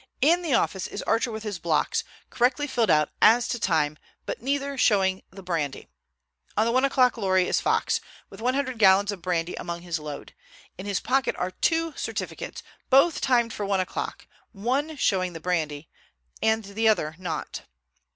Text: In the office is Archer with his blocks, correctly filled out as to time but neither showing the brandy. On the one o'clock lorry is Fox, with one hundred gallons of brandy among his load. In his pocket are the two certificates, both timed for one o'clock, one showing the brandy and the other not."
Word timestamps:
In 0.21 0.41
the 0.41 0.55
office 0.55 0.87
is 0.87 1.03
Archer 1.03 1.31
with 1.31 1.43
his 1.43 1.59
blocks, 1.59 2.03
correctly 2.31 2.65
filled 2.65 2.89
out 2.89 3.09
as 3.21 3.47
to 3.49 3.59
time 3.59 3.99
but 4.25 4.41
neither 4.41 4.75
showing 4.75 5.21
the 5.29 5.43
brandy. 5.43 5.89
On 6.57 6.65
the 6.65 6.71
one 6.71 6.83
o'clock 6.83 7.17
lorry 7.17 7.47
is 7.47 7.61
Fox, 7.61 8.01
with 8.27 8.41
one 8.41 8.55
hundred 8.55 8.79
gallons 8.79 9.11
of 9.11 9.21
brandy 9.21 9.53
among 9.53 9.81
his 9.83 9.99
load. 9.99 10.33
In 10.75 10.87
his 10.87 10.99
pocket 10.99 11.35
are 11.35 11.51
the 11.51 11.57
two 11.61 11.93
certificates, 11.95 12.63
both 12.89 13.21
timed 13.21 13.53
for 13.53 13.63
one 13.67 13.79
o'clock, 13.79 14.25
one 14.53 14.95
showing 14.97 15.33
the 15.33 15.39
brandy 15.39 15.87
and 16.41 16.63
the 16.65 16.87
other 16.87 17.13
not." 17.19 17.61